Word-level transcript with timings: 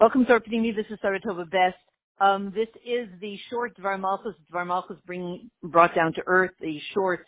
Welcome 0.00 0.24
to 0.24 0.32
Arpinimi. 0.32 0.74
This 0.74 0.86
is 0.88 0.98
Sarah 1.02 1.20
Tova 1.20 1.44
Best. 1.50 1.76
Um, 2.22 2.54
this 2.54 2.68
is 2.86 3.06
the 3.20 3.36
short 3.50 3.76
Dvar 3.76 4.00
Malchus. 4.00 4.32
Dvar 4.50 4.66
Malchus 4.66 4.96
bring, 5.04 5.50
brought 5.62 5.94
down 5.94 6.14
to 6.14 6.22
earth, 6.26 6.52
the 6.58 6.80
short 6.94 7.26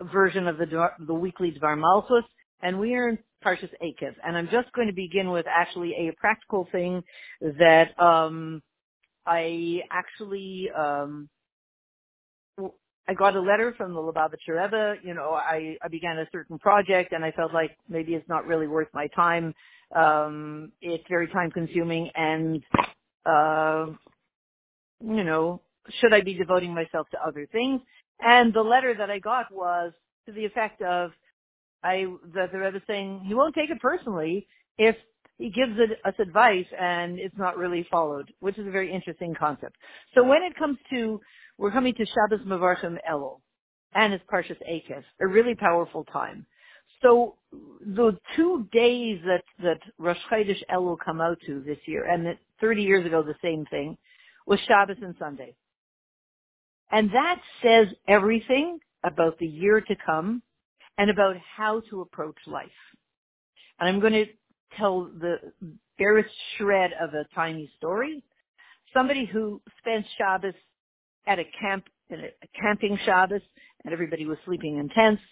version 0.00 0.46
of 0.46 0.56
the 0.56 0.88
the 1.00 1.14
weekly 1.14 1.50
Dvar 1.50 1.76
Malchus, 1.76 2.22
and 2.62 2.78
we 2.78 2.94
are 2.94 3.08
in 3.08 3.18
Parshas 3.44 3.70
Eikev. 3.82 4.14
And 4.24 4.36
I'm 4.36 4.48
just 4.52 4.72
going 4.72 4.86
to 4.86 4.94
begin 4.94 5.30
with 5.30 5.46
actually 5.48 5.94
a 5.94 6.12
practical 6.16 6.68
thing 6.70 7.02
that 7.40 8.00
um, 8.00 8.62
I 9.26 9.80
actually 9.90 10.70
um, 10.78 11.28
I 13.08 13.14
got 13.14 13.34
a 13.34 13.40
letter 13.40 13.74
from 13.76 13.94
the 13.94 14.00
Lubavitcher 14.00 14.62
Rebbe. 14.62 14.96
You 15.02 15.14
know, 15.14 15.32
I, 15.32 15.76
I 15.82 15.88
began 15.88 16.18
a 16.18 16.26
certain 16.30 16.58
project 16.58 17.12
and 17.12 17.24
I 17.24 17.32
felt 17.32 17.52
like 17.52 17.76
maybe 17.88 18.14
it's 18.14 18.28
not 18.28 18.46
really 18.46 18.68
worth 18.68 18.88
my 18.94 19.08
time. 19.08 19.54
Um, 19.94 20.72
it's 20.80 21.04
very 21.08 21.28
time 21.28 21.50
consuming 21.50 22.10
and, 22.14 22.62
uh, 23.26 23.86
you 25.04 25.24
know, 25.24 25.60
should 26.00 26.14
I 26.14 26.20
be 26.20 26.34
devoting 26.34 26.74
myself 26.74 27.08
to 27.10 27.18
other 27.20 27.46
things? 27.50 27.80
And 28.20 28.54
the 28.54 28.62
letter 28.62 28.94
that 28.96 29.10
I 29.10 29.18
got 29.18 29.52
was 29.52 29.92
to 30.26 30.32
the 30.32 30.44
effect 30.44 30.80
of, 30.82 31.10
I, 31.82 32.06
that 32.34 32.52
the 32.52 32.58
Rebbe 32.58 32.80
saying 32.86 33.22
he 33.26 33.34
won't 33.34 33.54
take 33.54 33.70
it 33.70 33.80
personally 33.80 34.46
if 34.78 34.94
he 35.38 35.50
gives 35.50 35.72
us 36.04 36.14
advice 36.20 36.66
and 36.78 37.18
it's 37.18 37.36
not 37.36 37.58
really 37.58 37.86
followed, 37.90 38.32
which 38.38 38.58
is 38.58 38.66
a 38.66 38.70
very 38.70 38.92
interesting 38.92 39.34
concept. 39.34 39.76
So 40.14 40.22
when 40.22 40.42
it 40.44 40.56
comes 40.56 40.78
to 40.90 41.20
we're 41.62 41.70
coming 41.70 41.94
to 41.94 42.04
Shabbos 42.04 42.44
Mavarchim 42.44 42.96
Elul, 43.08 43.38
and 43.94 44.12
it's 44.12 44.24
Parshas 44.24 44.58
Eikev, 44.68 45.04
a 45.20 45.26
really 45.28 45.54
powerful 45.54 46.02
time. 46.12 46.44
So 47.00 47.36
the 47.86 48.18
two 48.34 48.66
days 48.72 49.20
that 49.24 49.44
that 49.62 49.78
Rosh 49.96 50.18
Chodesh 50.28 50.60
Elul 50.68 50.96
come 50.98 51.20
out 51.20 51.38
to 51.46 51.62
this 51.64 51.78
year, 51.86 52.04
and 52.10 52.36
30 52.60 52.82
years 52.82 53.06
ago 53.06 53.22
the 53.22 53.36
same 53.40 53.64
thing, 53.66 53.96
was 54.44 54.58
Shabbos 54.66 54.96
and 55.02 55.14
Sunday, 55.20 55.54
and 56.90 57.10
that 57.10 57.40
says 57.62 57.86
everything 58.08 58.80
about 59.04 59.38
the 59.38 59.46
year 59.46 59.80
to 59.82 59.94
come 60.04 60.42
and 60.98 61.10
about 61.10 61.36
how 61.56 61.80
to 61.90 62.00
approach 62.00 62.38
life. 62.48 62.66
And 63.78 63.88
I'm 63.88 64.00
going 64.00 64.14
to 64.14 64.26
tell 64.76 65.04
the 65.04 65.36
barest 65.96 66.34
shred 66.58 66.90
of 67.00 67.14
a 67.14 67.24
tiny 67.36 67.70
story. 67.78 68.24
Somebody 68.92 69.26
who 69.26 69.62
spent 69.78 70.04
Shabbos 70.18 70.54
at 71.26 71.38
a 71.38 71.44
camp, 71.60 71.84
at 72.10 72.18
a 72.18 72.30
camping 72.60 72.98
Shabbos, 73.04 73.42
and 73.84 73.92
everybody 73.92 74.26
was 74.26 74.38
sleeping 74.44 74.78
in 74.78 74.88
tents. 74.90 75.22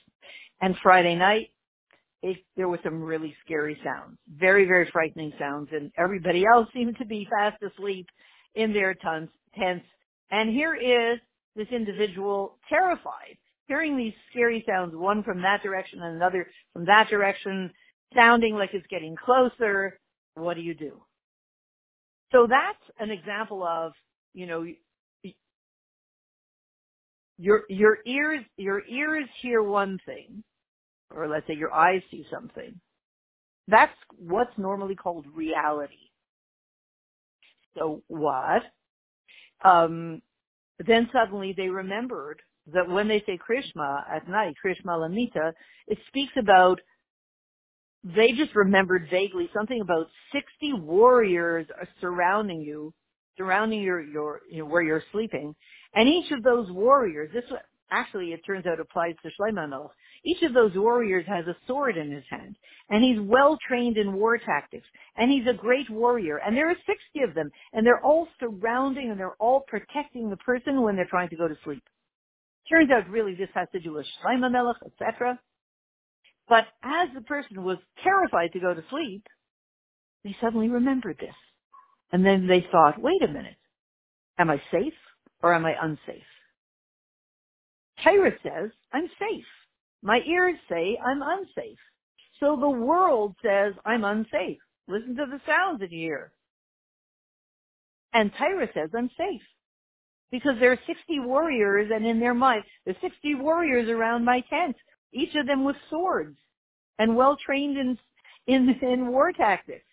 And 0.61 0.77
Friday 0.83 1.15
night, 1.15 1.51
it, 2.23 2.37
there 2.57 2.69
were 2.69 2.81
some 2.85 3.03
really 3.03 3.35
scary 3.45 3.79
sounds, 3.83 4.19
very, 4.39 4.67
very 4.67 4.89
frightening 4.93 5.33
sounds, 5.39 5.69
and 5.73 5.91
everybody 5.97 6.45
else 6.45 6.69
seemed 6.75 6.99
to 6.99 7.07
be 7.07 7.27
fast 7.31 7.63
asleep 7.63 8.07
in 8.55 8.73
their 8.73 8.95
tents. 8.95 9.33
tents. 9.59 9.87
And 10.31 10.51
here 10.51 10.75
is 10.75 11.19
this 11.57 11.69
individual 11.73 12.59
terrified, 12.69 13.37
hearing 13.67 13.97
these 13.97 14.13
scary 14.31 14.65
sounds, 14.69 14.95
one 14.95 15.23
from 15.23 15.41
that 15.43 15.63
direction 15.63 16.01
and 16.03 16.17
another 16.17 16.47
from 16.73 16.85
that 16.87 17.09
direction, 17.09 17.71
sounding 18.15 18.55
like 18.55 18.71
it's 18.75 18.87
getting 18.89 19.17
closer. 19.17 19.99
What 20.35 20.55
do 20.55 20.63
you 20.63 20.75
do? 20.75 21.01
So 22.33 22.47
that's 22.49 22.79
an 22.99 23.11
example 23.11 23.65
of, 23.65 23.93
you 24.35 24.47
know, 24.47 24.65
your 27.41 27.63
your 27.69 27.99
ears 28.07 28.45
your 28.57 28.83
ears 28.87 29.27
hear 29.41 29.63
one 29.63 29.99
thing, 30.05 30.45
or 31.15 31.27
let's 31.29 31.47
say 31.47 31.55
your 31.55 31.73
eyes 31.73 32.03
see 32.11 32.27
something. 32.31 32.79
That's 33.67 33.93
what's 34.19 34.57
normally 34.59 34.95
called 34.95 35.27
reality. 35.35 36.11
So 37.79 38.03
what? 38.09 38.63
Um, 39.65 40.23
then 40.87 41.09
suddenly 41.13 41.55
they 41.57 41.69
remembered 41.69 42.41
that 42.73 42.89
when 42.89 43.09
they 43.09 43.23
say 43.27 43.39
Krias 43.39 43.65
Shema 43.73 44.01
at 44.11 44.29
night, 44.29 44.55
Krias 44.65 44.77
Shema 44.81 44.97
Lamita, 44.97 45.53
it 45.87 45.99
speaks 46.09 46.33
about 46.39 46.81
they 48.03 48.33
just 48.33 48.55
remembered 48.55 49.09
vaguely 49.11 49.51
something 49.55 49.81
about 49.81 50.09
60 50.33 50.75
warriors 50.81 51.67
are 51.79 51.89
surrounding 52.01 52.61
you, 52.63 52.95
surrounding 53.37 53.83
your, 53.83 54.01
your, 54.01 54.41
you 54.51 54.59
know, 54.59 54.67
where 54.67 54.83
you're 54.83 55.03
sleeping. 55.13 55.55
And 55.95 56.09
each 56.09 56.31
of 56.31 56.43
those 56.43 56.71
warriors, 56.71 57.31
this 57.33 57.45
actually 57.91 58.33
it 58.33 58.41
turns 58.47 58.67
out 58.67 58.81
applies 58.81 59.15
to 59.23 59.31
Shlomo 59.41 59.91
Each 60.25 60.43
of 60.43 60.55
those 60.55 60.73
warriors 60.75 61.25
has 61.27 61.47
a 61.47 61.57
sword 61.67 61.97
in 61.97 62.11
his 62.11 62.25
hand, 62.31 62.57
and 62.89 63.03
he's 63.03 63.21
well 63.21 63.59
trained 63.67 63.97
in 63.97 64.13
war 64.13 64.39
tactics, 64.39 64.87
and 65.17 65.31
he's 65.31 65.47
a 65.49 65.57
great 65.57 65.91
warrior. 65.91 66.39
And 66.39 66.57
there 66.57 66.71
are 66.71 66.77
60 66.87 66.95
of 67.29 67.35
them, 67.35 67.51
and 67.73 67.87
they're 67.87 68.05
all 68.05 68.29
surrounding 68.39 69.11
and 69.11 69.19
they're 69.19 69.37
all 69.39 69.65
protecting 69.67 70.31
the 70.31 70.37
person 70.37 70.83
when 70.83 70.97
they're 70.97 71.07
trying 71.07 71.31
to 71.31 71.37
go 71.37 71.49
to 71.49 71.57
sleep. 71.65 71.83
Turns 72.69 72.91
out 72.91 73.09
really 73.11 73.35
this 73.35 73.49
has 73.55 73.69
to 73.73 73.81
do 73.81 73.95
with 73.95 74.07
Shlomo 74.23 74.51
Melech, 74.51 74.77
etc. 74.87 75.39
But 76.49 76.65
as 76.83 77.09
the 77.15 77.23
person 77.23 77.63
was 77.65 77.79
terrified 78.03 78.53
to 78.53 78.61
go 78.61 78.75
to 78.75 78.83
sleep, 78.91 79.25
they 80.25 80.37
suddenly 80.41 80.69
remembered 80.69 81.17
this. 81.19 81.35
And 82.13 82.25
then 82.25 82.47
they 82.47 82.67
thought, 82.73 83.01
wait 83.01 83.23
a 83.23 83.29
minute, 83.29 83.57
am 84.39 84.51
I 84.51 84.61
safe? 84.73 84.95
or 85.43 85.55
am 85.55 85.65
I 85.65 85.75
unsafe? 85.81 86.23
Torah 88.05 88.33
says 88.43 88.71
I'm 88.93 89.09
safe. 89.19 89.45
My 90.03 90.21
ears 90.27 90.57
say 90.69 90.99
I'm 91.05 91.23
unsafe. 91.23 91.79
So 92.39 92.57
the 92.59 92.71
world 92.71 93.35
says 93.43 93.75
I'm 93.85 94.05
unsafe. 94.05 94.59
Listen 94.89 95.17
to 95.17 95.27
the 95.27 95.41
sounds 95.47 95.81
that 95.81 95.93
you 95.93 96.01
hear. 96.01 96.33
And 98.13 98.33
Torah 98.39 98.69
says 98.73 98.91
I'm 98.97 99.11
safe. 99.17 99.43
Because 100.31 100.55
there 100.61 100.73
are 100.73 100.79
60 100.87 101.21
warriors 101.21 101.91
and 101.93 102.07
in 102.07 102.21
their 102.21 102.35
mind, 102.35 102.63
there's 102.85 102.97
60 103.01 103.35
warriors 103.37 103.89
around 103.89 104.25
my 104.25 104.43
tent, 104.49 104.77
each 105.13 105.35
of 105.35 105.47
them 105.47 105.65
with 105.65 105.77
swords 105.91 106.39
and 106.99 107.17
well 107.17 107.37
trained 107.45 107.77
in, 107.77 107.99
in, 108.47 108.75
in 108.81 109.09
war 109.09 109.33
tactics. 109.33 109.85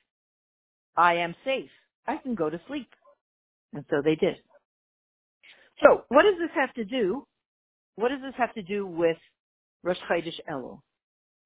I 0.95 1.16
am 1.16 1.35
safe. 1.44 1.69
I 2.07 2.18
can 2.18 2.35
go 2.35 2.50
to 2.50 2.59
sleep. 2.68 2.90
And 3.73 3.85
so 3.90 4.01
they 4.03 4.16
did. 4.16 4.35
So 5.84 6.03
what 6.09 6.23
does 6.23 6.35
this 6.40 6.50
have 6.56 6.73
to 6.75 6.85
do? 6.85 7.25
What 7.95 8.09
does 8.09 8.22
this 8.22 8.34
have 8.38 8.53
to 8.53 8.62
do 8.62 8.85
with 8.85 9.18
Rosh 9.84 9.97
Chodesh 10.09 10.40
Elul? 10.50 10.79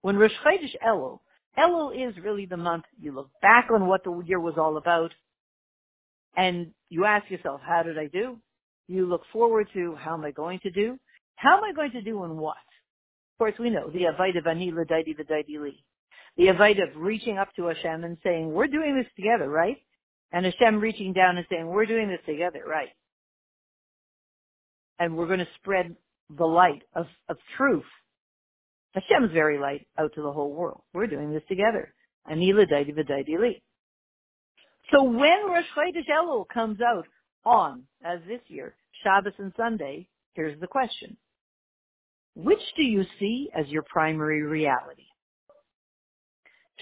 When 0.02 0.18
Rosh 0.18 0.32
Chodesh 0.46 0.76
Elul, 0.86 1.20
Elul 1.58 2.10
is 2.10 2.16
really 2.24 2.46
the 2.46 2.58
month 2.58 2.86
you 3.00 3.12
look 3.12 3.30
back 3.42 3.70
on 3.74 3.88
what 3.88 4.04
the 4.04 4.22
year 4.26 4.40
was 4.40 4.56
all 4.58 4.78
about, 4.78 5.12
and 6.36 6.72
you 6.90 7.06
ask 7.06 7.30
yourself, 7.30 7.62
how 7.66 7.84
did 7.84 7.98
I 7.98 8.08
do? 8.08 8.38
You 8.88 9.06
look 9.06 9.24
forward 9.34 9.68
to 9.74 9.96
how 9.96 10.14
am 10.14 10.24
I 10.24 10.32
going 10.32 10.60
to 10.64 10.72
do? 10.72 10.98
How 11.36 11.58
am 11.58 11.64
I 11.64 11.74
going 11.74 11.92
to 11.92 12.02
do 12.02 12.24
and 12.24 12.38
what? 12.38 12.56
Of 12.56 13.38
course, 13.38 13.54
we 13.60 13.70
know 13.70 13.90
the 13.90 14.04
Avodah 14.04 14.40
of 14.40 14.48
Ani 14.48 14.72
L'Dodi 14.72 15.18
V'Dodi 15.18 15.60
Li. 15.62 15.84
The 16.38 16.48
Avodah 16.48 16.90
of 16.90 17.02
reaching 17.02 17.38
up 17.38 17.50
to 17.56 17.66
Hashem 17.66 18.04
and 18.04 18.18
saying, 18.24 18.52
we're 18.52 18.68
doing 18.68 18.96
this 18.96 19.12
together, 19.16 19.50
right? 19.50 19.78
And 20.32 20.46
Hashem 20.46 20.80
reaching 20.80 21.14
down 21.14 21.38
and 21.38 21.46
saying, 21.50 21.68
we're 21.68 21.86
doing 21.86 22.08
this 22.08 22.22
together, 22.26 22.64
right? 22.68 22.90
and 25.02 25.18
we're 25.18 25.26
going 25.26 25.40
to 25.40 25.48
spread 25.56 25.96
the 26.38 26.46
light 26.46 26.84
of, 26.96 27.08
of 27.28 27.38
truth. 27.58 27.84
Hashem's 28.94 29.34
very 29.34 29.58
light 29.58 29.88
out 29.98 30.14
to 30.14 30.22
the 30.22 30.32
whole 30.32 30.54
world. 30.54 30.84
We're 30.94 31.08
doing 31.08 31.34
this 31.34 31.42
together. 31.50 31.92
Anila. 32.32 32.66
So 34.92 35.04
when 35.04 35.48
Rosh 35.48 35.66
Chodesh 35.76 36.08
Elul 36.08 36.46
comes 36.54 36.80
out 36.82 37.08
on, 37.46 37.84
as 38.06 38.20
this 38.28 38.42
year, 38.48 38.76
Shabbos 39.04 39.34
and 39.40 39.52
Sunday, 39.58 40.08
here's 40.36 40.60
the 40.62 40.68
question. 40.68 41.18
Which 42.36 42.62
do 42.78 42.84
you 42.84 43.04
see 43.20 43.50
as 43.58 43.68
your 43.70 43.84
primary 43.84 44.44
reality? 44.44 45.06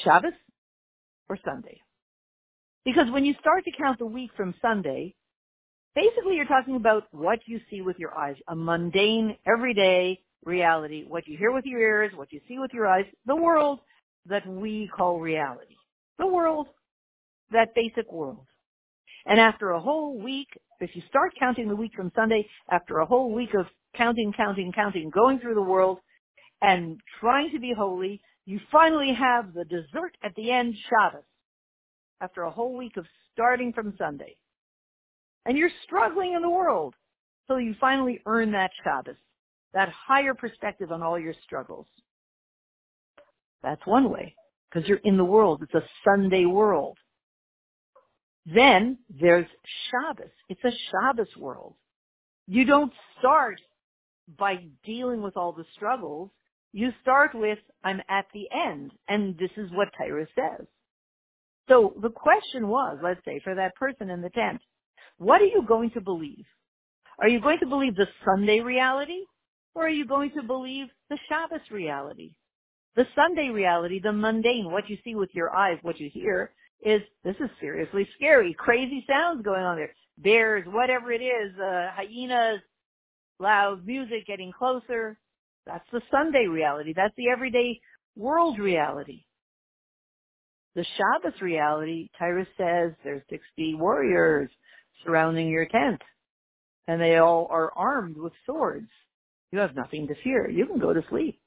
Shabbos 0.03 0.33
or 1.29 1.37
Sunday? 1.45 1.79
Because 2.85 3.11
when 3.11 3.25
you 3.25 3.33
start 3.39 3.65
to 3.65 3.71
count 3.77 3.99
the 3.99 4.05
week 4.05 4.31
from 4.35 4.53
Sunday, 4.61 5.15
basically 5.95 6.35
you're 6.35 6.45
talking 6.45 6.75
about 6.75 7.03
what 7.11 7.39
you 7.45 7.59
see 7.69 7.81
with 7.81 7.97
your 7.99 8.17
eyes, 8.17 8.35
a 8.47 8.55
mundane, 8.55 9.37
everyday 9.45 10.19
reality, 10.45 11.03
what 11.07 11.27
you 11.27 11.37
hear 11.37 11.51
with 11.51 11.65
your 11.65 11.79
ears, 11.79 12.11
what 12.15 12.31
you 12.31 12.39
see 12.47 12.59
with 12.59 12.71
your 12.73 12.87
eyes, 12.87 13.05
the 13.25 13.35
world 13.35 13.79
that 14.27 14.47
we 14.47 14.89
call 14.95 15.19
reality. 15.19 15.75
The 16.17 16.27
world, 16.27 16.67
that 17.51 17.75
basic 17.75 18.11
world. 18.11 18.45
And 19.25 19.39
after 19.39 19.71
a 19.71 19.79
whole 19.79 20.17
week, 20.17 20.47
if 20.79 20.95
you 20.95 21.01
start 21.09 21.33
counting 21.37 21.67
the 21.67 21.75
week 21.75 21.91
from 21.95 22.11
Sunday, 22.15 22.47
after 22.71 22.99
a 22.99 23.05
whole 23.05 23.31
week 23.33 23.53
of 23.53 23.65
counting, 23.95 24.33
counting, 24.35 24.71
counting, 24.71 25.09
going 25.09 25.39
through 25.39 25.55
the 25.55 25.61
world 25.61 25.99
and 26.61 26.99
trying 27.19 27.51
to 27.51 27.59
be 27.59 27.73
holy, 27.77 28.21
you 28.45 28.59
finally 28.71 29.13
have 29.13 29.53
the 29.53 29.65
dessert 29.65 30.15
at 30.23 30.33
the 30.35 30.51
end, 30.51 30.75
Shabbos, 30.89 31.23
after 32.21 32.43
a 32.43 32.51
whole 32.51 32.75
week 32.75 32.97
of 32.97 33.05
starting 33.33 33.73
from 33.73 33.93
Sunday 33.97 34.35
and 35.45 35.57
you're 35.57 35.71
struggling 35.83 36.33
in 36.33 36.41
the 36.41 36.49
world 36.49 36.93
till 37.47 37.59
you 37.59 37.75
finally 37.79 38.21
earn 38.25 38.51
that 38.51 38.71
Shabbos, 38.83 39.15
that 39.73 39.89
higher 39.89 40.33
perspective 40.33 40.91
on 40.91 41.01
all 41.01 41.17
your 41.19 41.33
struggles. 41.43 41.87
That's 43.63 43.81
one 43.85 44.11
way, 44.11 44.35
because 44.69 44.87
you're 44.87 45.01
in 45.03 45.17
the 45.17 45.25
world. 45.25 45.61
It's 45.63 45.73
a 45.73 45.83
Sunday 46.05 46.45
world. 46.45 46.97
Then 48.45 48.99
there's 49.09 49.47
Shabbos. 49.89 50.31
It's 50.47 50.63
a 50.63 50.71
Shabbos 50.91 51.35
world. 51.37 51.75
You 52.47 52.65
don't 52.65 52.93
start 53.19 53.59
by 54.37 54.63
dealing 54.85 55.21
with 55.21 55.35
all 55.37 55.51
the 55.51 55.65
struggles. 55.75 56.31
You 56.71 56.91
start 57.01 57.31
with, 57.33 57.59
I'm 57.83 58.01
at 58.09 58.25
the 58.33 58.47
end. 58.51 58.91
And 59.07 59.37
this 59.37 59.51
is 59.57 59.69
what 59.71 59.89
Torah 59.97 60.27
says. 60.35 60.67
So 61.69 61.93
the 62.01 62.09
question 62.09 62.67
was, 62.67 62.97
let's 63.01 63.23
say, 63.23 63.39
for 63.43 63.55
that 63.55 63.75
person 63.75 64.09
in 64.09 64.21
the 64.21 64.31
tent, 64.31 64.59
what 65.17 65.41
are 65.41 65.45
you 65.45 65.63
going 65.67 65.91
to 65.91 66.01
believe? 66.01 66.45
Are 67.19 67.29
you 67.29 67.39
going 67.39 67.59
to 67.59 67.67
believe 67.67 67.95
the 67.95 68.07
Sunday 68.25 68.59
reality? 68.59 69.21
Or 69.75 69.85
are 69.85 69.89
you 69.89 70.05
going 70.05 70.31
to 70.35 70.43
believe 70.43 70.87
the 71.09 71.17
Shabbos 71.29 71.61
reality? 71.71 72.31
The 72.95 73.05
Sunday 73.15 73.49
reality, 73.49 74.01
the 74.01 74.11
mundane, 74.11 74.71
what 74.71 74.89
you 74.89 74.97
see 75.03 75.15
with 75.15 75.29
your 75.33 75.55
eyes, 75.55 75.77
what 75.83 75.99
you 75.99 76.09
hear, 76.11 76.51
is 76.81 77.01
this 77.23 77.35
is 77.39 77.49
seriously 77.61 78.07
scary. 78.15 78.55
Crazy 78.57 79.05
sounds 79.07 79.43
going 79.43 79.61
on 79.61 79.77
there. 79.77 79.93
Bears, 80.17 80.65
whatever 80.67 81.11
it 81.11 81.21
is, 81.21 81.53
uh, 81.59 81.91
hyenas, 81.93 82.61
loud 83.39 83.85
music 83.85 84.25
getting 84.25 84.51
closer. 84.51 85.17
That's 85.65 85.85
the 85.93 86.01
Sunday 86.09 86.47
reality. 86.47 86.93
That's 86.95 87.15
the 87.15 87.29
everyday 87.29 87.79
world 88.15 88.57
reality. 88.59 89.23
The 90.75 90.85
Shabbos 90.97 91.41
reality, 91.41 92.09
Tyrus 92.17 92.47
says 92.57 92.93
there's 93.03 93.23
60 93.29 93.75
warriors 93.75 94.49
surrounding 95.03 95.47
your 95.49 95.65
tent 95.65 96.01
and 96.87 96.99
they 96.99 97.17
all 97.17 97.47
are 97.51 97.71
armed 97.75 98.17
with 98.17 98.33
swords. 98.47 98.89
You 99.51 99.59
have 99.59 99.75
nothing 99.75 100.07
to 100.07 100.15
fear. 100.23 100.49
You 100.49 100.65
can 100.65 100.79
go 100.79 100.91
to 100.91 101.03
sleep. 101.09 101.39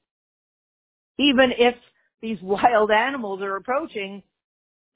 Even 1.18 1.52
if 1.58 1.74
these 2.20 2.38
wild 2.42 2.90
animals 2.90 3.40
are 3.42 3.56
approaching, 3.56 4.22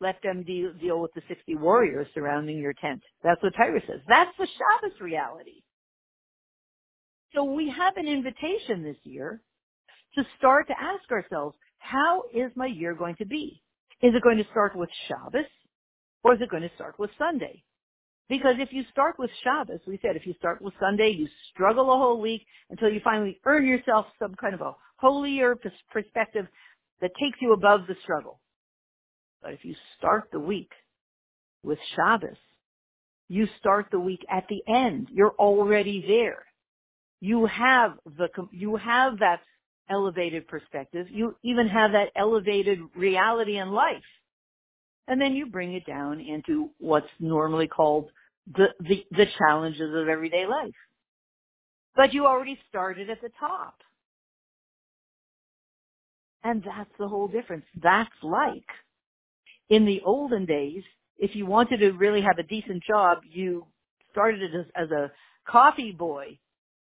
let 0.01 0.23
them 0.23 0.43
deal, 0.45 0.73
deal 0.75 1.01
with 1.01 1.13
the 1.15 1.23
60 1.27 1.57
warriors 1.57 2.07
surrounding 2.15 2.59
your 2.59 2.75
tent. 2.75 3.03
That's 3.25 3.43
what 3.43 3.55
Torah 3.57 3.81
says. 3.89 4.01
That's 4.07 4.31
the 4.39 4.47
Shabbos 4.47 5.01
reality. 5.01 5.63
So 7.35 7.45
we 7.45 7.69
have 7.77 7.97
an 7.97 8.07
invitation 8.07 8.83
this 8.83 8.97
year 9.03 9.41
to 10.15 10.25
start 10.39 10.69
to 10.69 10.75
ask 10.81 11.11
ourselves, 11.11 11.57
how 11.79 12.23
is 12.35 12.53
my 12.55 12.67
year 12.67 12.95
going 12.95 13.17
to 13.17 13.27
be? 13.27 13.63
Is 14.03 14.15
it 14.15 14.23
going 14.23 14.39
to 14.39 14.45
start 14.51 14.77
with 14.77 14.91
Shabbos 15.09 15.47
or 16.23 16.35
is 16.35 16.41
it 16.41 16.51
going 16.51 16.63
to 16.63 16.75
start 16.75 16.99
with 16.99 17.11
Sunday? 17.19 17.63
Because 18.29 18.57
if 18.59 18.73
you 18.73 18.83
start 18.91 19.17
with 19.19 19.31
Shabbos, 19.45 19.81
we 19.87 19.99
said 20.03 20.17
if 20.17 20.27
you 20.27 20.35
start 20.39 20.61
with 20.61 20.75
Sunday, 20.81 21.11
you 21.11 21.29
struggle 21.53 21.93
a 21.93 21.97
whole 21.97 22.21
week 22.21 22.45
until 22.71 22.91
you 22.91 23.01
finally 23.03 23.41
earn 23.45 23.67
yourself 23.67 24.07
some 24.19 24.35
kind 24.35 24.55
of 24.55 24.61
a 24.61 24.75
holier 24.97 25.57
perspective 25.93 26.47
that 27.01 27.13
takes 27.21 27.39
you 27.41 27.53
above 27.53 27.83
the 27.87 27.95
struggle. 28.03 28.41
But 29.43 29.53
if 29.53 29.65
you 29.65 29.75
start 29.97 30.29
the 30.33 30.41
week 30.41 30.71
with 31.63 31.79
Shabbos, 31.95 32.37
you 33.29 33.47
start 33.59 33.87
the 33.91 34.01
week 34.01 34.25
at 34.31 34.45
the 34.49 34.63
end. 34.73 35.09
You're 35.13 35.35
already 35.39 36.05
there. 36.07 36.45
You 37.21 37.47
have 37.47 37.93
the, 38.05 38.29
you 38.51 38.77
have 38.77 39.21
that 39.21 39.41
elevated 39.91 40.49
perspective. 40.49 41.07
You 41.11 41.37
even 41.43 41.69
have 41.69 41.93
that 41.93 42.11
elevated 42.17 42.79
reality 42.95 43.59
in 43.59 43.71
life. 43.71 44.03
And 45.09 45.21
then 45.21 45.35
you 45.35 45.47
bring 45.47 45.75
it 45.75 45.87
down 45.87 46.21
into 46.21 46.71
what's 46.79 47.07
normally 47.21 47.69
called 47.69 48.11
the, 48.53 48.67
the, 48.81 49.05
the 49.13 49.27
challenges 49.39 49.95
of 49.95 50.09
everyday 50.09 50.47
life. 50.47 50.75
But 51.95 52.13
you 52.13 52.27
already 52.27 52.59
started 52.69 53.09
at 53.11 53.21
the 53.23 53.31
top. 53.39 53.77
And 56.45 56.63
that's 56.63 56.91
the 56.99 57.09
whole 57.09 57.29
difference. 57.29 57.65
That's 57.83 58.11
like 58.23 58.67
in 59.69 59.85
the 59.85 60.01
olden 60.05 60.47
days, 60.47 60.83
if 61.19 61.35
you 61.35 61.47
wanted 61.47 61.79
to 61.79 61.93
really 61.93 62.23
have 62.23 62.39
a 62.39 62.43
decent 62.43 62.83
job, 62.85 63.19
you 63.29 63.67
started 64.13 64.55
as, 64.55 64.67
as 64.75 64.91
a 64.91 65.11
coffee 65.49 65.93
boy 65.93 66.39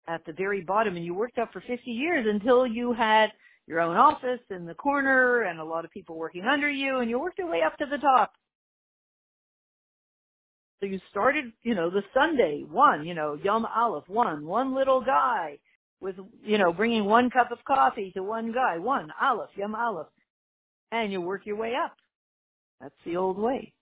at 0.07 0.25
the 0.25 0.33
very 0.33 0.61
bottom 0.61 0.95
and 0.95 1.05
you 1.05 1.13
worked 1.13 1.37
up 1.37 1.51
for 1.53 1.61
50 1.61 1.91
years 1.91 2.25
until 2.29 2.67
you 2.67 2.93
had 2.93 3.31
your 3.67 3.79
own 3.81 3.97
office 3.97 4.41
in 4.49 4.65
the 4.65 4.75
corner 4.75 5.43
and 5.43 5.59
a 5.59 5.63
lot 5.63 5.85
of 5.85 5.91
people 5.91 6.17
working 6.17 6.43
under 6.43 6.69
you 6.69 6.99
and 6.99 7.09
you 7.09 7.19
worked 7.19 7.39
your 7.39 7.49
way 7.49 7.61
up 7.63 7.77
to 7.77 7.85
the 7.89 7.97
top. 7.97 8.33
So 10.79 10.87
you 10.87 10.99
started, 11.09 11.45
you 11.63 11.75
know, 11.75 11.89
the 11.89 12.03
Sunday 12.13 12.63
one, 12.69 13.05
you 13.05 13.13
know, 13.15 13.39
Yom 13.43 13.65
Aleph 13.65 14.07
one, 14.07 14.45
one 14.45 14.75
little 14.75 15.01
guy 15.01 15.59
with, 16.01 16.15
you 16.43 16.57
know, 16.57 16.73
bringing 16.73 17.05
one 17.05 17.29
cup 17.29 17.51
of 17.51 17.59
coffee 17.65 18.11
to 18.15 18.23
one 18.23 18.53
guy, 18.53 18.77
one 18.79 19.09
Aleph, 19.21 19.51
Yom 19.55 19.75
Aleph, 19.75 20.07
and 20.91 21.11
you 21.11 21.21
work 21.21 21.45
your 21.45 21.57
way 21.57 21.73
up. 21.75 21.95
That's 22.81 22.95
the 23.05 23.17
old 23.17 23.39
way. 23.39 23.74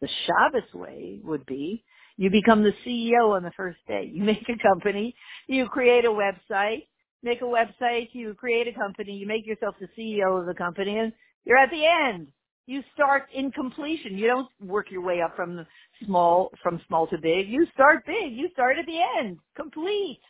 The 0.00 0.08
Shabbos 0.26 0.72
way 0.74 1.20
would 1.24 1.46
be 1.46 1.84
you 2.16 2.30
become 2.30 2.62
the 2.62 2.72
CEO 2.84 3.36
on 3.36 3.42
the 3.42 3.52
first 3.56 3.78
day. 3.86 4.10
You 4.12 4.24
make 4.24 4.48
a 4.48 4.62
company, 4.62 5.14
you 5.46 5.66
create 5.66 6.04
a 6.04 6.08
website, 6.08 6.86
make 7.22 7.40
a 7.42 7.44
website, 7.44 8.08
you 8.12 8.34
create 8.34 8.68
a 8.68 8.72
company, 8.72 9.12
you 9.14 9.26
make 9.26 9.46
yourself 9.46 9.74
the 9.80 9.88
CEO 9.98 10.40
of 10.40 10.46
the 10.46 10.54
company, 10.54 10.98
and 10.98 11.12
you're 11.44 11.58
at 11.58 11.70
the 11.70 11.84
end. 11.86 12.28
You 12.66 12.82
start 12.94 13.28
in 13.32 13.52
completion. 13.52 14.18
You 14.18 14.26
don't 14.26 14.48
work 14.60 14.90
your 14.90 15.02
way 15.02 15.20
up 15.22 15.36
from 15.36 15.64
small, 16.04 16.50
from 16.62 16.80
small 16.88 17.06
to 17.08 17.16
big. 17.16 17.48
You 17.48 17.66
start 17.74 18.04
big. 18.04 18.32
You 18.32 18.48
start 18.52 18.76
at 18.78 18.86
the 18.86 18.98
end. 19.20 19.38
Complete. 19.54 20.20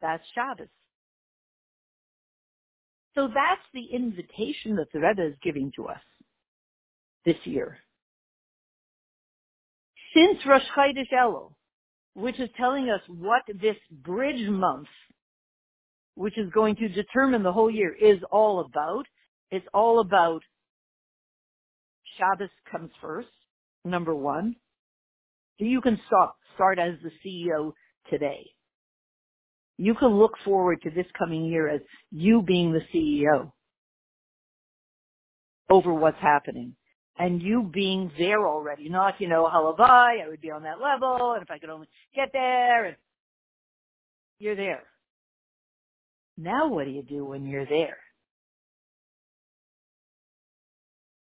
That's 0.00 0.22
Shabbos. 0.34 0.68
So 3.14 3.26
that's 3.28 3.60
the 3.74 3.84
invitation 3.94 4.76
that 4.76 4.92
the 4.92 5.00
Rebbe 5.00 5.26
is 5.26 5.34
giving 5.42 5.72
to 5.76 5.86
us 5.88 6.00
this 7.24 7.36
year. 7.44 7.78
Since 10.14 10.38
Rosh 10.46 10.62
Chodesh 10.76 11.12
Elul, 11.12 11.52
which 12.14 12.38
is 12.38 12.50
telling 12.56 12.90
us 12.90 13.00
what 13.08 13.42
this 13.48 13.76
bridge 13.90 14.48
month, 14.48 14.88
which 16.14 16.36
is 16.36 16.50
going 16.52 16.76
to 16.76 16.88
determine 16.88 17.42
the 17.42 17.52
whole 17.52 17.70
year, 17.70 17.94
is 17.94 18.18
all 18.30 18.60
about, 18.60 19.06
it's 19.50 19.66
all 19.72 20.00
about 20.00 20.42
Shabbos 22.18 22.50
comes 22.70 22.90
first, 23.00 23.28
number 23.84 24.14
one. 24.14 24.56
You 25.58 25.80
can 25.80 25.98
start, 26.06 26.30
start 26.54 26.78
as 26.78 26.94
the 27.02 27.10
CEO 27.24 27.72
today. 28.10 28.50
You 29.78 29.94
can 29.94 30.18
look 30.18 30.32
forward 30.44 30.82
to 30.82 30.90
this 30.90 31.06
coming 31.18 31.44
year 31.46 31.68
as 31.68 31.80
you 32.10 32.42
being 32.42 32.72
the 32.72 32.82
CEO 32.94 33.52
over 35.70 35.94
what's 35.94 36.20
happening. 36.20 36.76
And 37.22 37.40
you 37.40 37.70
being 37.72 38.10
there 38.18 38.46
already, 38.46 38.88
not, 38.88 39.20
you 39.20 39.28
know, 39.28 39.48
halavai, 39.52 40.24
I 40.24 40.28
would 40.28 40.40
be 40.40 40.50
on 40.50 40.64
that 40.64 40.80
level, 40.80 41.32
and 41.34 41.42
if 41.42 41.50
I 41.50 41.58
could 41.58 41.70
only 41.70 41.88
get 42.16 42.30
there, 42.32 42.86
and 42.86 42.96
you're 44.38 44.56
there. 44.56 44.82
Now 46.36 46.68
what 46.68 46.84
do 46.84 46.90
you 46.90 47.02
do 47.02 47.24
when 47.24 47.46
you're 47.46 47.66
there? 47.66 47.98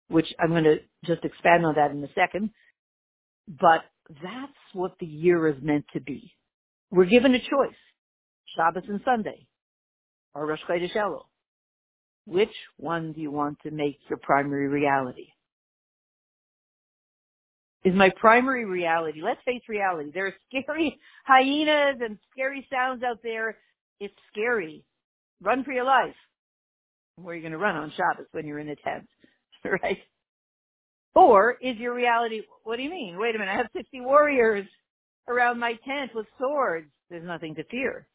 which 0.08 0.32
I'm 0.38 0.50
going 0.50 0.64
to 0.64 0.76
just 1.04 1.24
expand 1.24 1.64
on 1.66 1.74
that 1.74 1.90
in 1.90 2.02
a 2.04 2.08
second. 2.14 2.50
But 3.48 3.80
that's 4.08 4.52
what 4.72 4.92
the 5.00 5.06
year 5.06 5.48
is 5.48 5.56
meant 5.62 5.86
to 5.92 6.00
be. 6.00 6.32
We're 6.90 7.04
given 7.06 7.34
a 7.34 7.40
choice, 7.40 7.76
Shabbos 8.56 8.84
and 8.88 9.00
Sunday, 9.04 9.46
or 10.34 10.46
Rosh 10.46 10.60
Chodesh 10.68 10.94
Elul. 10.94 11.24
Which 12.26 12.54
one 12.76 13.12
do 13.12 13.20
you 13.20 13.30
want 13.30 13.58
to 13.64 13.70
make 13.70 13.98
your 14.08 14.18
primary 14.18 14.68
reality? 14.68 15.26
Is 17.84 17.94
my 17.94 18.10
primary 18.16 18.64
reality, 18.64 19.20
let's 19.22 19.42
face 19.44 19.62
reality, 19.68 20.10
there 20.12 20.26
are 20.26 20.34
scary 20.48 20.98
hyenas 21.26 22.00
and 22.02 22.18
scary 22.32 22.66
sounds 22.72 23.02
out 23.02 23.18
there. 23.22 23.58
It's 24.00 24.14
scary. 24.32 24.84
Run 25.42 25.64
for 25.64 25.72
your 25.72 25.84
life. 25.84 26.14
Where 27.16 27.32
are 27.34 27.36
you 27.36 27.42
going 27.42 27.52
to 27.52 27.58
run 27.58 27.76
on 27.76 27.92
Shabbos 27.96 28.26
when 28.32 28.46
you're 28.46 28.58
in 28.58 28.70
a 28.70 28.76
tent? 28.76 29.06
right? 29.64 29.98
Or 31.14 31.56
is 31.60 31.76
your 31.76 31.94
reality, 31.94 32.42
what 32.64 32.76
do 32.76 32.82
you 32.82 32.90
mean? 32.90 33.18
Wait 33.18 33.36
a 33.36 33.38
minute, 33.38 33.52
I 33.52 33.56
have 33.58 33.68
60 33.76 34.00
warriors 34.00 34.66
around 35.28 35.60
my 35.60 35.74
tent 35.86 36.10
with 36.14 36.26
swords. 36.38 36.88
There's 37.10 37.24
nothing 37.24 37.54
to 37.56 37.64
fear. 37.64 38.06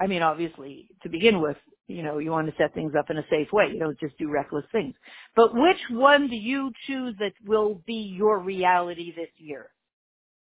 I 0.00 0.06
mean, 0.06 0.22
obviously, 0.22 0.88
to 1.02 1.10
begin 1.10 1.42
with, 1.42 1.58
you 1.86 2.02
know, 2.02 2.18
you 2.18 2.30
want 2.30 2.48
to 2.48 2.54
set 2.56 2.72
things 2.72 2.92
up 2.98 3.10
in 3.10 3.18
a 3.18 3.24
safe 3.28 3.48
way. 3.52 3.66
You 3.72 3.78
don't 3.78 4.00
just 4.00 4.16
do 4.16 4.30
reckless 4.30 4.64
things. 4.72 4.94
But 5.36 5.54
which 5.54 5.80
one 5.90 6.28
do 6.28 6.36
you 6.36 6.72
choose 6.86 7.14
that 7.18 7.32
will 7.46 7.82
be 7.86 8.14
your 8.16 8.38
reality 8.38 9.12
this 9.14 9.28
year? 9.36 9.70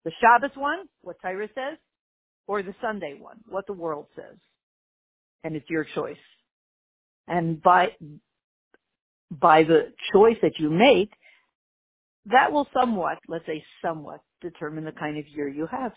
The 0.05 0.11
Shabbos 0.21 0.55
one, 0.55 0.85
what 1.01 1.17
Torah 1.21 1.49
says, 1.53 1.77
or 2.47 2.63
the 2.63 2.73
Sunday 2.81 3.17
one, 3.19 3.37
what 3.49 3.67
the 3.67 3.73
world 3.73 4.07
says? 4.15 4.37
And 5.43 5.55
it's 5.55 5.69
your 5.69 5.85
choice. 5.95 6.17
And 7.27 7.61
by, 7.61 7.89
by 9.29 9.63
the 9.63 9.93
choice 10.13 10.37
that 10.41 10.59
you 10.59 10.69
make, 10.69 11.11
that 12.27 12.51
will 12.51 12.67
somewhat, 12.73 13.17
let's 13.27 13.45
say 13.45 13.63
somewhat, 13.83 14.21
determine 14.41 14.85
the 14.85 14.91
kind 14.91 15.17
of 15.17 15.27
year 15.27 15.47
you 15.47 15.67
have. 15.67 15.91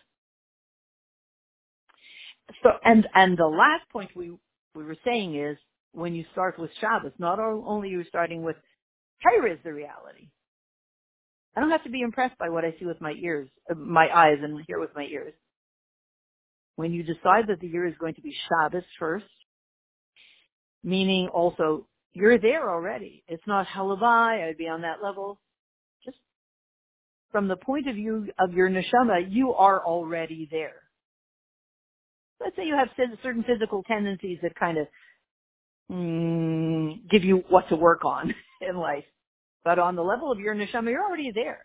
So, 2.63 2.71
and, 2.85 3.07
and 3.15 3.37
the 3.37 3.47
last 3.47 3.89
point 3.93 4.11
we, 4.15 4.31
we 4.75 4.85
were 4.85 4.97
saying 5.05 5.37
is, 5.37 5.57
when 5.93 6.15
you 6.15 6.25
start 6.33 6.59
with 6.59 6.71
Shabbos, 6.81 7.13
not 7.19 7.39
only 7.39 7.89
are 7.89 7.93
you 7.93 8.05
starting 8.09 8.43
with 8.43 8.57
Torah 9.23 9.53
is 9.53 9.59
the 9.65 9.73
reality. 9.73 10.29
I 11.57 11.61
don't 11.61 11.71
have 11.71 11.85
to 11.85 11.91
be 11.91 12.03
impressed 12.03 12.37
by 12.37 12.49
what 12.49 12.65
I 12.65 12.75
see 12.79 12.85
with 12.85 13.01
my 13.01 13.13
ears, 13.13 13.49
my 13.75 14.09
eyes, 14.13 14.39
and 14.43 14.61
hear 14.67 14.81
with 14.81 14.91
my 14.95 15.05
ears. 15.05 15.35
When 16.77 16.93
you 16.93 17.05
decide 17.05 17.47
that 17.47 17.61
the 17.61 17.69
year 17.69 17.87
is 17.87 17.95
going 18.01 18.15
to 18.15 18.23
be 18.23 18.35
Shabbos 18.49 18.83
first, 18.99 19.25
meaning 20.83 21.29
also 21.29 21.87
you're 22.13 22.39
there 22.39 22.71
already. 22.71 23.23
It's 23.29 23.47
not 23.47 23.67
halabai, 23.69 24.49
I'd 24.49 24.59
be 24.59 24.69
on 24.69 24.83
that 24.83 25.03
level. 25.03 25.39
Just 26.05 26.19
from 27.31 27.47
the 27.47 27.57
point 27.57 27.89
of 27.89 27.95
view 27.95 28.27
of 28.39 28.53
your 28.53 28.69
neshama, 28.69 29.27
you 29.29 29.55
are 29.55 29.85
already 29.85 30.49
there. 30.51 30.84
Let's 32.45 32.57
say 32.57 32.67
you 32.67 32.77
have 32.77 32.89
certain 33.23 33.45
physical 33.45 33.83
tendencies 33.85 34.39
that 34.43 34.55
kind 34.55 34.79
of 34.79 34.87
mm, 35.91 37.09
give 37.11 37.25
you 37.25 37.43
what 37.49 37.69
to 37.71 37.77
work 37.77 38.05
on 38.05 38.35
in 38.61 38.77
life. 38.77 39.05
But 39.65 39.79
on 39.79 39.97
the 39.97 40.03
level 40.03 40.31
of 40.31 40.39
your 40.39 40.55
neshama, 40.55 40.91
you're 40.91 41.03
already 41.03 41.33
there. 41.35 41.65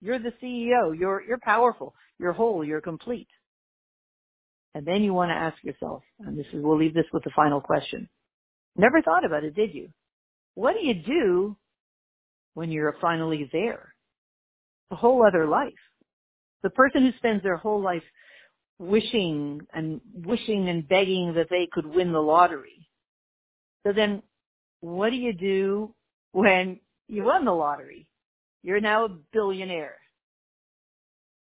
You're 0.00 0.20
the 0.20 0.32
CEO. 0.42 0.96
You're, 0.96 1.22
you're 1.26 1.40
powerful. 1.42 1.94
You're 2.18 2.32
whole. 2.32 2.64
You're 2.64 2.80
complete. 2.80 3.28
And 4.74 4.86
then 4.86 5.02
you 5.02 5.12
want 5.14 5.30
to 5.30 5.34
ask 5.34 5.56
yourself, 5.62 6.02
and 6.20 6.38
this 6.38 6.46
is, 6.52 6.62
we'll 6.62 6.78
leave 6.78 6.94
this 6.94 7.06
with 7.12 7.24
the 7.24 7.30
final 7.34 7.60
question. 7.60 8.08
Never 8.76 9.02
thought 9.02 9.24
about 9.24 9.44
it, 9.44 9.54
did 9.54 9.74
you? 9.74 9.88
What 10.54 10.74
do 10.74 10.84
you 10.84 10.94
do 10.94 11.56
when 12.54 12.70
you're 12.70 12.96
finally 13.00 13.48
there? 13.52 13.94
A 14.90 14.96
whole 14.96 15.24
other 15.26 15.46
life. 15.46 15.72
The 16.62 16.70
person 16.70 17.02
who 17.02 17.12
spends 17.18 17.42
their 17.42 17.56
whole 17.56 17.80
life 17.80 18.02
wishing 18.78 19.66
and 19.72 20.00
wishing 20.12 20.68
and 20.68 20.88
begging 20.88 21.34
that 21.34 21.48
they 21.50 21.68
could 21.70 21.86
win 21.86 22.12
the 22.12 22.20
lottery. 22.20 22.88
So 23.86 23.92
then 23.92 24.22
what 24.80 25.10
do 25.10 25.16
you 25.16 25.32
do 25.32 25.94
when 26.32 26.80
you 27.08 27.24
won 27.24 27.44
the 27.44 27.52
lottery. 27.52 28.06
You're 28.62 28.80
now 28.80 29.04
a 29.04 29.16
billionaire. 29.32 29.96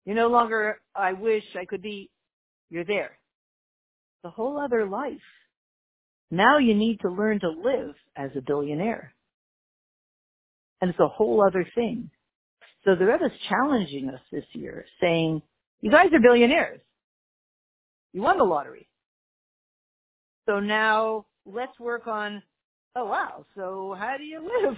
You're 0.05 0.15
no 0.15 0.27
longer, 0.27 0.79
I 0.93 1.13
wish 1.13 1.43
I 1.59 1.65
could 1.65 1.81
be, 1.81 2.11
you're 2.69 2.85
there. 2.85 3.17
The 4.23 4.29
whole 4.29 4.59
other 4.59 4.85
life. 4.85 5.17
Now 6.29 6.57
you 6.57 6.75
need 6.75 6.99
to 7.01 7.09
learn 7.09 7.39
to 7.39 7.49
live 7.49 7.95
as 8.15 8.31
a 8.35 8.41
billionaire. 8.41 9.13
And 10.81 10.89
it's 10.89 10.99
a 10.99 11.07
whole 11.07 11.43
other 11.45 11.65
thing. 11.73 12.11
So 12.83 12.95
the 12.95 13.05
Rebbe's 13.05 13.31
challenging 13.49 14.09
us 14.09 14.21
this 14.31 14.45
year, 14.53 14.85
saying, 15.01 15.41
you 15.81 15.89
guys 15.89 16.07
are 16.13 16.19
billionaires. 16.19 16.81
You 18.15 18.21
won 18.21 18.39
the 18.39 18.45
lottery. 18.45 18.87
So 20.47 20.59
now 20.59 21.27
let's 21.45 21.77
work 21.79 22.07
on, 22.07 22.41
oh 22.95 23.05
wow, 23.05 23.45
so 23.55 23.95
how 23.99 24.15
do 24.17 24.23
you 24.23 24.39
live? 24.39 24.77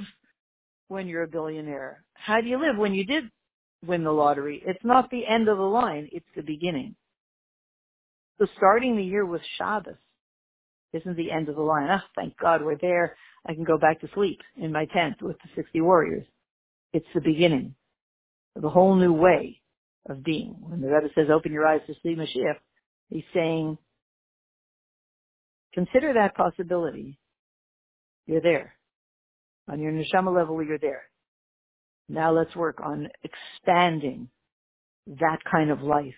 when 0.87 1.07
you're 1.07 1.23
a 1.23 1.27
billionaire? 1.27 2.03
How 2.13 2.41
do 2.41 2.47
you 2.47 2.59
live 2.59 2.77
when 2.77 2.93
you 2.93 3.05
did 3.05 3.25
win 3.85 4.03
the 4.03 4.11
lottery? 4.11 4.61
It's 4.65 4.83
not 4.83 5.09
the 5.09 5.25
end 5.25 5.47
of 5.47 5.57
the 5.57 5.63
line, 5.63 6.09
it's 6.11 6.25
the 6.35 6.41
beginning. 6.41 6.95
So 8.39 8.47
starting 8.57 8.95
the 8.95 9.03
year 9.03 9.25
with 9.25 9.41
Shabbos 9.57 9.95
isn't 10.93 11.17
the 11.17 11.31
end 11.31 11.49
of 11.49 11.55
the 11.55 11.61
line. 11.61 11.89
Oh, 11.89 12.05
thank 12.15 12.37
God 12.37 12.63
we're 12.63 12.77
there. 12.77 13.17
I 13.45 13.53
can 13.53 13.63
go 13.63 13.77
back 13.77 14.01
to 14.01 14.09
sleep 14.13 14.39
in 14.55 14.71
my 14.71 14.85
tent 14.85 15.21
with 15.21 15.37
the 15.37 15.49
60 15.55 15.81
warriors. 15.81 16.25
It's 16.93 17.05
the 17.13 17.21
beginning 17.21 17.75
of 18.55 18.63
a 18.63 18.69
whole 18.69 18.95
new 18.95 19.13
way 19.13 19.61
of 20.07 20.23
being. 20.23 20.55
When 20.59 20.81
the 20.81 20.87
Rebbe 20.87 21.09
says, 21.13 21.27
open 21.31 21.51
your 21.51 21.67
eyes 21.67 21.81
to 21.87 21.93
see 22.01 22.15
Mashiach, 22.15 22.57
he's 23.09 23.23
saying, 23.33 23.77
consider 25.73 26.13
that 26.13 26.35
possibility. 26.35 27.17
You're 28.25 28.41
there. 28.41 28.73
On 29.69 29.79
your 29.79 29.91
neshama 29.91 30.35
level, 30.35 30.61
you're 30.63 30.79
there. 30.79 31.03
Now 32.09 32.31
let's 32.31 32.55
work 32.55 32.79
on 32.81 33.09
expanding 33.23 34.29
that 35.07 35.39
kind 35.49 35.71
of 35.71 35.81
life, 35.81 36.15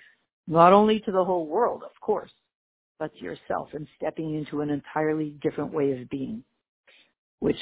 not 0.48 0.74
only 0.74 1.00
to 1.02 1.12
the 1.12 1.24
whole 1.24 1.48
world, 1.48 1.84
of 1.84 2.00
course, 2.02 2.32
but 3.00 3.14
to 3.16 3.24
yourself 3.24 3.70
and 3.74 3.88
stepping 3.98 4.36
into 4.36 4.62
an 4.62 4.70
entirely 4.70 5.36
different 5.42 5.74
way 5.74 5.94
of 5.94 6.10
being, 6.10 6.44
which 7.40 7.58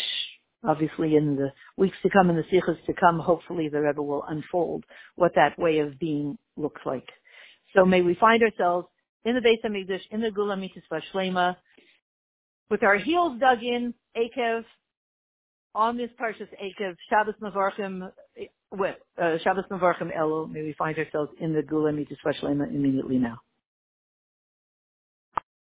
obviously 0.63 1.15
in 1.15 1.35
the 1.35 1.51
weeks 1.77 1.97
to 2.03 2.09
come 2.09 2.29
and 2.29 2.37
the 2.37 2.43
sichos 2.43 2.83
to 2.85 2.93
come, 2.93 3.19
hopefully 3.19 3.69
the 3.69 3.81
Rebbe 3.81 4.01
will 4.01 4.23
unfold 4.27 4.83
what 5.15 5.33
that 5.35 5.57
way 5.59 5.79
of 5.79 5.99
being 5.99 6.37
looks 6.57 6.81
like. 6.85 7.07
So 7.75 7.85
may 7.85 8.01
we 8.01 8.15
find 8.15 8.41
ourselves 8.41 8.87
in 9.27 9.35
the 9.35 9.41
Beis 9.41 9.61
HaMikdash, 9.63 10.01
in 10.11 10.21
the 10.21 10.31
Geulah 10.31 10.57
Mitzvah 10.57 11.01
Shlema, 11.13 11.57
with 12.69 12.81
our 12.81 12.95
heels 12.95 13.37
dug 13.39 13.61
in, 13.61 13.93
Akev, 14.15 14.63
on 15.75 15.97
this 15.97 16.09
Parshas 16.19 16.47
Ekev, 16.63 16.95
Shabbos 17.09 17.35
Mavarchim, 17.41 18.09
with 18.71 18.95
uh, 19.21 19.37
Shabbos 19.43 19.65
Mavarchim 19.69 20.15
Elul, 20.17 20.49
may 20.49 20.61
we 20.61 20.73
find 20.77 20.97
ourselves 20.97 21.31
in 21.41 21.53
the 21.53 21.61
Geulah 21.61 21.93
Mitzvah 21.93 22.33
Shlema 22.41 22.69
immediately 22.69 23.17
now. 23.17 23.39